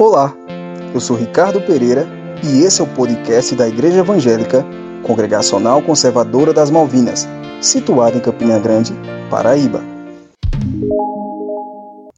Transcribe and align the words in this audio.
Olá, 0.00 0.34
eu 0.94 0.98
sou 0.98 1.14
Ricardo 1.14 1.60
Pereira 1.60 2.08
e 2.42 2.62
esse 2.62 2.80
é 2.80 2.84
o 2.84 2.86
podcast 2.86 3.54
da 3.54 3.68
Igreja 3.68 3.98
Evangélica 3.98 4.64
Congregacional 5.02 5.82
Conservadora 5.82 6.54
das 6.54 6.70
Malvinas, 6.70 7.28
situada 7.60 8.16
em 8.16 8.20
Campina 8.20 8.58
Grande, 8.58 8.94
Paraíba. 9.28 9.82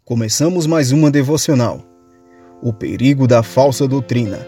Começamos 0.04 0.64
mais 0.64 0.92
uma 0.92 1.10
devocional. 1.10 1.80
O 2.62 2.72
perigo 2.72 3.26
da 3.26 3.42
falsa 3.42 3.88
doutrina. 3.88 4.38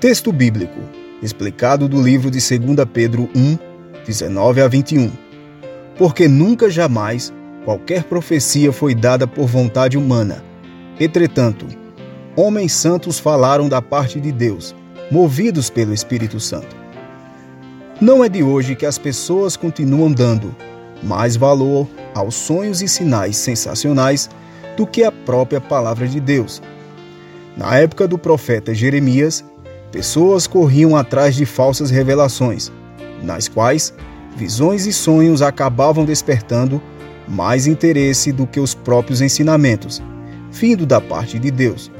Texto 0.00 0.32
bíblico, 0.32 0.80
explicado 1.22 1.88
do 1.88 2.02
livro 2.02 2.28
de 2.28 2.40
2 2.40 2.88
Pedro 2.92 3.30
1, 3.36 3.56
19 4.04 4.62
a 4.62 4.66
21. 4.66 5.12
Porque 5.96 6.26
nunca 6.26 6.68
jamais 6.68 7.32
qualquer 7.64 8.02
profecia 8.02 8.72
foi 8.72 8.96
dada 8.96 9.28
por 9.28 9.46
vontade 9.46 9.96
humana. 9.96 10.42
Entretanto, 10.98 11.64
homens 12.38 12.72
santos 12.72 13.18
falaram 13.18 13.68
da 13.68 13.82
parte 13.82 14.20
de 14.20 14.30
Deus, 14.30 14.72
movidos 15.10 15.68
pelo 15.68 15.92
Espírito 15.92 16.38
Santo. 16.38 16.76
Não 18.00 18.24
é 18.24 18.28
de 18.28 18.44
hoje 18.44 18.76
que 18.76 18.86
as 18.86 18.96
pessoas 18.96 19.56
continuam 19.56 20.12
dando 20.12 20.54
mais 21.02 21.34
valor 21.34 21.88
aos 22.14 22.36
sonhos 22.36 22.80
e 22.80 22.86
sinais 22.86 23.36
sensacionais 23.36 24.30
do 24.76 24.86
que 24.86 25.02
a 25.02 25.10
própria 25.10 25.60
palavra 25.60 26.06
de 26.06 26.20
Deus. 26.20 26.62
Na 27.56 27.76
época 27.76 28.06
do 28.06 28.16
profeta 28.16 28.72
Jeremias, 28.72 29.44
pessoas 29.90 30.46
corriam 30.46 30.96
atrás 30.96 31.34
de 31.34 31.44
falsas 31.44 31.90
revelações, 31.90 32.70
nas 33.20 33.48
quais 33.48 33.92
visões 34.36 34.86
e 34.86 34.92
sonhos 34.92 35.42
acabavam 35.42 36.04
despertando 36.04 36.80
mais 37.26 37.66
interesse 37.66 38.30
do 38.30 38.46
que 38.46 38.60
os 38.60 38.74
próprios 38.74 39.20
ensinamentos, 39.20 40.00
vindo 40.52 40.86
da 40.86 41.00
parte 41.00 41.36
de 41.36 41.50
Deus. 41.50 41.90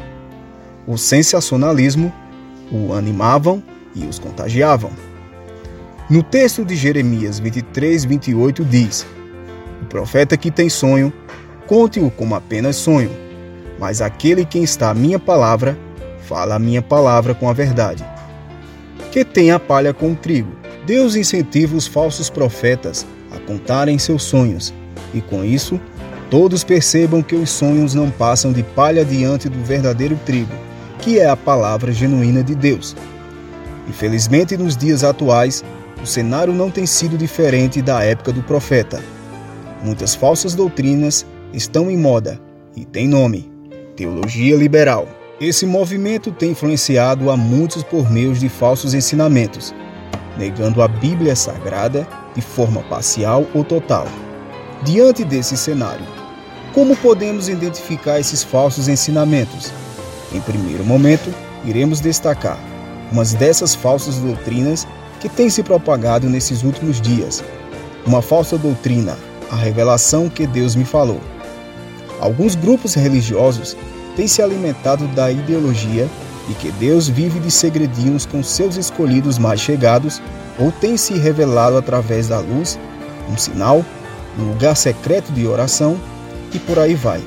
O 0.89 0.97
sensacionalismo 0.97 2.11
o 2.73 2.95
animavam 2.95 3.63
e 3.95 4.07
os 4.07 4.19
contagiavam. 4.19 4.91
No 6.09 6.23
texto 6.23 6.65
de 6.65 6.75
Jeremias 6.75 7.39
23, 7.39 8.07
28 8.07 8.65
diz: 8.65 9.07
O 9.83 9.85
profeta 9.85 10.35
que 10.35 10.51
tem 10.51 10.71
sonho, 10.71 11.13
conte-o 11.67 12.11
como 12.11 12.35
apenas 12.35 12.77
sonho, 12.77 13.11
mas 13.79 14.01
aquele 14.01 14.47
que 14.47 14.59
está 14.61 14.89
a 14.89 14.95
minha 14.95 15.19
palavra, 15.19 15.79
fala 16.23 16.55
a 16.55 16.59
minha 16.59 16.81
palavra 16.81 17.35
com 17.35 17.51
a 17.51 17.53
verdade. 17.53 18.03
Que 19.13 19.27
tem 19.27 19.51
a 19.51 19.61
palha 19.61 19.93
com 19.93 20.13
o 20.13 20.17
trigo. 20.17 20.57
Deus 20.87 21.17
incentiva 21.17 21.77
os 21.77 21.87
falsos 21.87 22.31
profetas 22.31 23.07
a 23.31 23.39
contarem 23.41 23.99
seus 23.99 24.23
sonhos, 24.23 24.73
e 25.13 25.21
com 25.21 25.45
isso, 25.45 25.79
todos 26.31 26.65
percebam 26.65 27.21
que 27.21 27.35
os 27.35 27.51
sonhos 27.51 27.93
não 27.93 28.11
passam 28.11 28.55
de 28.55 28.63
palha 28.63 29.05
diante 29.05 29.51
do 29.51 29.63
verdadeiro 29.63 30.19
trigo, 30.25 30.68
que 30.99 31.19
é 31.19 31.29
a 31.29 31.37
palavra 31.37 31.93
genuína 31.93 32.43
de 32.43 32.55
Deus. 32.55 32.97
Infelizmente, 33.89 34.57
nos 34.57 34.77
dias 34.77 35.03
atuais, 35.03 35.65
o 36.03 36.07
cenário 36.07 36.53
não 36.53 36.71
tem 36.71 36.87
sido 36.87 37.17
diferente 37.17 37.81
da 37.81 38.03
época 38.03 38.33
do 38.33 38.43
profeta. 38.43 39.03
Muitas 39.83 40.15
falsas 40.15 40.55
doutrinas 40.55 41.25
estão 41.53 41.91
em 41.91 41.97
moda 41.97 42.41
e 42.77 42.85
tem 42.85 43.09
nome: 43.09 43.51
teologia 43.97 44.57
liberal. 44.57 45.09
Esse 45.41 45.65
movimento 45.65 46.33
tem 46.33 46.51
influenciado 46.51 47.31
a 47.31 47.37
muitos 47.37 47.85
por 47.85 48.11
meio 48.11 48.35
de 48.35 48.49
falsos 48.49 48.93
ensinamentos, 48.93 49.73
negando 50.37 50.83
a 50.83 50.89
Bíblia 50.89 51.37
Sagrada 51.37 52.07
de 52.35 52.41
forma 52.41 52.83
parcial 52.83 53.47
ou 53.55 53.63
total. 53.63 54.07
Diante 54.83 55.25
desse 55.25 55.57
cenário, 55.57 56.05
como 56.75 56.97
podemos 56.97 57.49
identificar 57.49 58.19
esses 58.19 58.43
falsos 58.43 58.89
ensinamentos? 58.89 59.73
Em 60.33 60.41
primeiro 60.41 60.85
momento, 60.85 61.33
iremos 61.65 62.01
destacar 62.01 62.59
umas 63.11 63.33
dessas 63.33 63.75
falsas 63.75 64.17
doutrinas 64.17 64.87
que 65.21 65.29
têm 65.29 65.51
se 65.51 65.63
propagado 65.63 66.29
nesses 66.29 66.63
últimos 66.63 67.01
dias. 67.01 67.43
Uma 68.07 68.23
falsa 68.23 68.57
doutrina, 68.57 69.17
a 69.51 69.57
revelação 69.57 70.29
que 70.29 70.47
Deus 70.47 70.75
me 70.75 70.85
falou. 70.85 71.21
Alguns 72.21 72.55
grupos 72.55 72.95
religiosos 72.95 73.77
têm 74.17 74.27
se 74.27 74.43
alimentado 74.43 75.07
da 75.09 75.31
ideologia 75.31 76.09
de 76.47 76.55
que 76.55 76.71
Deus 76.73 77.09
vive 77.09 77.41
de 77.41 77.51
segredinhos 77.51 78.25
com 78.27 78.43
seus 78.43 78.77
escolhidos 78.77 79.39
mais 79.39 79.61
chegados 79.61 80.21
ou 80.59 80.73
tem 80.73 80.97
se 80.97 81.15
revelado 81.15 81.77
através 81.77 82.29
da 82.29 82.41
luz, 82.41 82.79
um 83.31 83.37
sinal, 83.37 83.85
um 84.39 84.51
lugar 84.51 84.77
secreto 84.77 85.31
de 85.33 85.47
oração 85.47 85.99
e 86.53 86.59
por 86.59 86.79
aí 86.79 86.95
vai. 86.95 87.23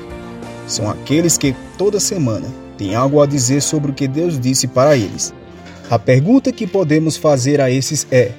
São 0.66 0.90
aqueles 0.90 1.38
que 1.38 1.54
toda 1.78 2.00
semana 2.00 2.46
têm 2.82 2.96
algo 2.96 3.22
a 3.22 3.26
dizer 3.26 3.62
sobre 3.62 3.92
o 3.92 3.94
que 3.94 4.08
Deus 4.08 4.40
disse 4.40 4.66
para 4.66 4.96
eles. 4.96 5.32
A 5.88 6.00
pergunta 6.00 6.50
que 6.50 6.66
podemos 6.66 7.16
fazer 7.16 7.60
a 7.60 7.70
esses 7.70 8.04
é: 8.10 8.32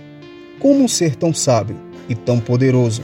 como 0.59 0.83
um 0.83 0.87
ser 0.87 1.15
tão 1.15 1.33
sábio 1.33 1.77
e 2.09 2.15
tão 2.15 2.41
poderoso 2.41 3.01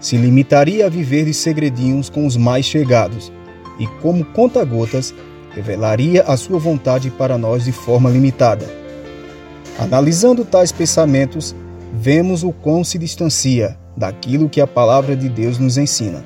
se 0.00 0.16
limitaria 0.16 0.86
a 0.86 0.88
viver 0.88 1.26
de 1.26 1.34
segredinhos 1.34 2.10
com 2.10 2.26
os 2.26 2.36
mais 2.36 2.66
chegados 2.66 3.30
e, 3.78 3.86
como 4.02 4.24
conta-gotas, 4.24 5.14
revelaria 5.54 6.22
a 6.22 6.36
sua 6.36 6.58
vontade 6.58 7.08
para 7.10 7.38
nós 7.38 7.64
de 7.64 7.72
forma 7.72 8.10
limitada? 8.10 8.66
Analisando 9.78 10.44
tais 10.44 10.72
pensamentos, 10.72 11.54
vemos 11.94 12.42
o 12.42 12.50
quão 12.50 12.82
se 12.82 12.98
distancia 12.98 13.78
daquilo 13.96 14.48
que 14.48 14.60
a 14.60 14.66
palavra 14.66 15.14
de 15.14 15.28
Deus 15.28 15.58
nos 15.58 15.76
ensina. 15.78 16.24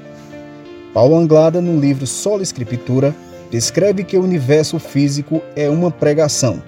Paulo 0.94 1.16
Anglada, 1.16 1.60
no 1.60 1.78
livro 1.78 2.06
Sola 2.06 2.42
Escritura, 2.42 3.14
descreve 3.54 4.02
que 4.02 4.18
o 4.18 4.22
universo 4.22 4.78
físico 4.78 5.40
é 5.54 5.70
uma 5.70 5.90
pregação 5.90 6.60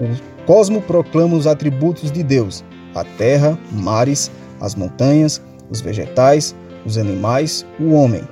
o 0.00 0.44
cosmo 0.46 0.80
proclama 0.80 1.36
os 1.36 1.46
atributos 1.46 2.10
de 2.10 2.22
Deus: 2.22 2.64
a 2.94 3.04
terra, 3.04 3.58
mares, 3.70 4.30
as 4.60 4.74
montanhas, 4.74 5.42
os 5.68 5.80
vegetais, 5.80 6.56
os 6.86 6.96
animais, 6.96 7.66
o 7.78 7.92
homem. 7.92 8.22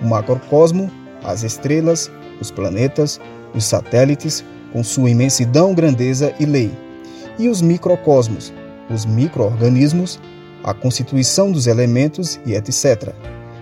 O 0.00 0.06
macrocosmo, 0.06 0.88
as 1.24 1.42
estrelas, 1.42 2.08
os 2.40 2.52
planetas, 2.52 3.20
os 3.52 3.64
satélites, 3.64 4.44
com 4.72 4.84
sua 4.84 5.10
imensidão, 5.10 5.74
grandeza 5.74 6.32
e 6.38 6.46
lei. 6.46 6.70
E 7.36 7.48
os 7.48 7.60
microcosmos, 7.60 8.52
os 8.88 9.04
microorganismos, 9.04 10.20
a 10.62 10.72
constituição 10.72 11.50
dos 11.50 11.66
elementos 11.66 12.38
e 12.46 12.54
etc. 12.54 13.12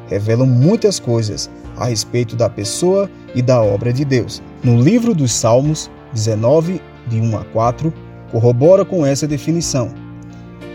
Revelam 0.08 0.46
muitas 0.46 1.00
coisas 1.00 1.50
a 1.76 1.86
respeito 1.86 2.36
da 2.36 2.50
pessoa 2.50 3.10
e 3.34 3.42
da 3.42 3.62
obra 3.62 3.92
de 3.92 4.04
Deus. 4.04 4.42
No 4.62 4.80
livro 4.80 5.14
dos 5.14 5.32
Salmos 5.32 5.90
19, 6.12 6.80
de 7.06 7.20
1 7.20 7.36
a 7.36 7.44
4, 7.44 7.92
corrobora 8.30 8.84
com 8.84 9.04
essa 9.04 9.26
definição. 9.26 9.90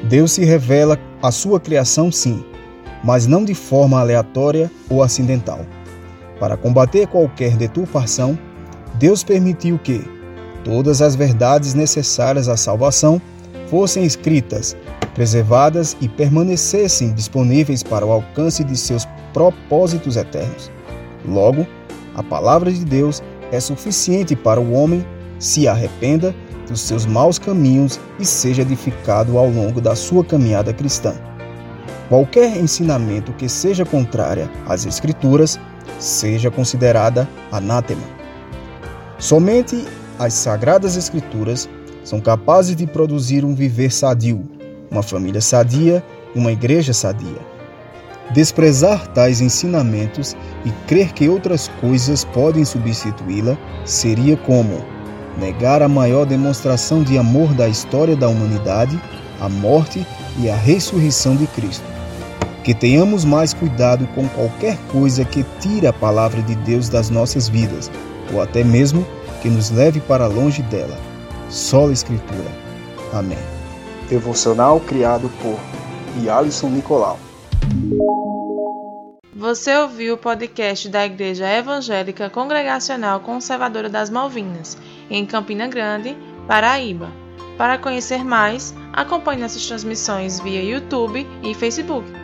Deus 0.10 0.34
se 0.34 0.44
revela 0.44 0.98
à 1.22 1.32
sua 1.32 1.60
criação, 1.60 2.12
sim, 2.12 2.44
mas 3.04 3.28
não 3.28 3.44
de 3.44 3.54
forma 3.54 4.00
aleatória 4.00 4.72
ou 4.90 5.04
acidental. 5.04 5.66
Para 6.40 6.58
combater 6.58 7.08
qualquer 7.08 7.56
deturpação, 7.56 8.38
Deus 8.96 9.24
permitiu 9.24 9.78
que 9.78 10.04
todas 10.64 11.02
as 11.02 11.16
verdades 11.16 11.74
necessárias 11.74 12.48
à 12.48 12.58
salvação 12.58 13.22
fossem 13.68 14.04
escritas, 14.04 14.76
preservadas 15.14 15.96
e 16.02 16.10
permanecessem 16.10 17.14
disponíveis 17.14 17.84
para 17.84 18.06
o 18.06 18.12
alcance 18.12 18.64
de 18.64 18.76
seus 18.76 19.08
propósitos 19.34 20.18
eternos. 20.18 20.72
Logo, 21.26 21.66
a 22.16 22.24
palavra 22.24 22.72
de 22.72 22.84
Deus 22.84 23.22
é 23.52 23.60
suficiente 23.60 24.36
para 24.36 24.60
o 24.60 24.74
homem 24.74 25.06
se 25.40 25.68
arrependa 25.68 26.36
dos 26.68 26.82
seus 26.82 27.06
maus 27.06 27.38
caminhos 27.38 28.00
e 28.20 28.26
seja 28.26 28.62
edificado 28.62 29.38
ao 29.38 29.50
longo 29.50 29.82
da 29.82 29.96
sua 29.96 30.24
caminhada 30.24 30.74
cristã. 30.74 31.14
Qualquer 32.08 32.58
ensinamento 32.58 33.34
que 33.34 33.48
seja 33.48 33.86
contrária 33.86 34.50
às 34.66 34.86
Escrituras 34.86 35.60
seja 36.00 36.52
considerada 36.52 37.28
anátema. 37.52 38.04
Somente 39.18 39.86
as 40.20 40.34
Sagradas 40.34 40.98
Escrituras 40.98 41.70
são 42.04 42.20
capazes 42.20 42.76
de 42.76 42.86
produzir 42.86 43.46
um 43.46 43.56
viver 43.56 43.92
sadio, 43.92 44.44
uma 44.90 45.04
família 45.04 45.42
sadia 45.42 46.04
e 46.36 46.40
uma 46.40 46.52
igreja 46.52 46.94
sadia. 46.94 47.51
Desprezar 48.34 49.08
tais 49.08 49.42
ensinamentos 49.42 50.38
e 50.64 50.72
crer 50.88 51.12
que 51.12 51.28
outras 51.28 51.68
coisas 51.82 52.24
podem 52.24 52.64
substituí-la 52.64 53.58
seria 53.84 54.38
como 54.38 54.82
negar 55.38 55.82
a 55.82 55.88
maior 55.88 56.26
demonstração 56.26 57.04
de 57.04 57.18
amor 57.18 57.54
da 57.54 57.68
história 57.68 58.16
da 58.16 58.30
humanidade, 58.30 59.02
a 59.42 59.50
morte 59.50 60.06
e 60.40 60.50
a 60.50 60.56
ressurreição 60.56 61.36
de 61.36 61.46
Cristo. 61.48 61.84
Que 62.64 62.74
tenhamos 62.74 63.26
mais 63.26 63.54
cuidado 63.54 64.08
com 64.16 64.28
qualquer 64.30 64.78
coisa 64.92 65.26
que 65.26 65.44
tire 65.60 65.88
a 65.88 65.94
palavra 65.94 66.42
de 66.42 66.56
Deus 66.56 66.88
das 66.88 67.10
nossas 67.10 67.50
vidas, 67.50 67.92
ou 68.32 68.42
até 68.42 68.64
mesmo 68.64 69.06
que 69.42 69.50
nos 69.50 69.72
leve 69.72 70.00
para 70.00 70.28
longe 70.28 70.62
dela. 70.64 70.98
Só 71.50 71.90
a 71.90 71.92
Escritura. 71.92 72.50
Amém. 73.12 73.40
Devocional 74.08 74.80
criado 74.80 75.30
por 75.42 75.58
Yalisson 76.24 76.70
Nicolau. 76.70 77.20
Você 79.42 79.76
ouviu 79.76 80.14
o 80.14 80.18
podcast 80.20 80.88
da 80.88 81.04
Igreja 81.04 81.50
Evangélica 81.50 82.30
Congregacional 82.30 83.22
Conservadora 83.22 83.90
das 83.90 84.08
Malvinas, 84.08 84.78
em 85.10 85.26
Campina 85.26 85.68
Grande, 85.68 86.16
Paraíba. 86.48 87.12
Para 87.58 87.80
conhecer 87.80 88.24
mais, 88.24 88.72
acompanhe 88.94 89.42
nossas 89.42 89.66
transmissões 89.66 90.40
via 90.40 90.62
YouTube 90.62 91.26
e 91.42 91.56
Facebook. 91.56 92.21